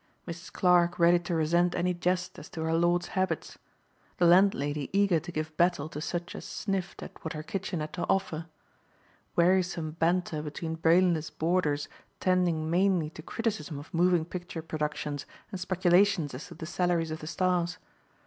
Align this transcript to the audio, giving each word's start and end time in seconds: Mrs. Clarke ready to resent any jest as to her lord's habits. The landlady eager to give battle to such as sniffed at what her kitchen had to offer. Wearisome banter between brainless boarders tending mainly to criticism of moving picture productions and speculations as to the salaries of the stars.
Mrs. 0.27 0.51
Clarke 0.51 0.97
ready 0.97 1.19
to 1.19 1.35
resent 1.35 1.75
any 1.75 1.93
jest 1.93 2.39
as 2.39 2.49
to 2.49 2.63
her 2.63 2.73
lord's 2.73 3.09
habits. 3.09 3.59
The 4.17 4.25
landlady 4.25 4.89
eager 4.91 5.19
to 5.19 5.31
give 5.31 5.55
battle 5.57 5.87
to 5.89 6.01
such 6.01 6.33
as 6.33 6.43
sniffed 6.43 7.03
at 7.03 7.23
what 7.23 7.33
her 7.33 7.43
kitchen 7.43 7.81
had 7.81 7.93
to 7.93 8.05
offer. 8.09 8.47
Wearisome 9.35 9.91
banter 9.99 10.41
between 10.41 10.73
brainless 10.73 11.29
boarders 11.29 11.87
tending 12.19 12.67
mainly 12.67 13.11
to 13.11 13.21
criticism 13.21 13.77
of 13.77 13.93
moving 13.93 14.25
picture 14.25 14.63
productions 14.63 15.27
and 15.51 15.59
speculations 15.59 16.33
as 16.33 16.47
to 16.47 16.55
the 16.55 16.65
salaries 16.65 17.11
of 17.11 17.19
the 17.19 17.27
stars. 17.27 17.77